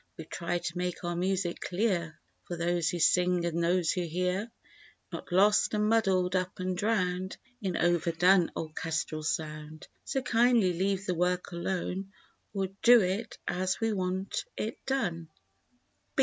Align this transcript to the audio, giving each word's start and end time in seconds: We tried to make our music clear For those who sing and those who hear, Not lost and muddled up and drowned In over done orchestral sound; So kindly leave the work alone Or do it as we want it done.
We 0.17 0.25
tried 0.25 0.63
to 0.63 0.79
make 0.79 1.03
our 1.03 1.15
music 1.15 1.59
clear 1.61 2.19
For 2.47 2.57
those 2.57 2.89
who 2.89 2.97
sing 2.97 3.45
and 3.45 3.63
those 3.63 3.91
who 3.91 4.01
hear, 4.01 4.51
Not 5.11 5.31
lost 5.31 5.75
and 5.75 5.87
muddled 5.87 6.35
up 6.35 6.59
and 6.59 6.75
drowned 6.75 7.37
In 7.61 7.77
over 7.77 8.11
done 8.11 8.51
orchestral 8.57 9.21
sound; 9.21 9.87
So 10.05 10.23
kindly 10.23 10.73
leave 10.73 11.05
the 11.05 11.13
work 11.13 11.51
alone 11.51 12.13
Or 12.51 12.69
do 12.81 12.99
it 13.01 13.37
as 13.47 13.79
we 13.79 13.93
want 13.93 14.43
it 14.57 14.83
done. 14.87 15.29